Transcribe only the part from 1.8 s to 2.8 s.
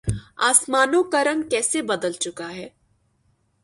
بدل چکا ہے۔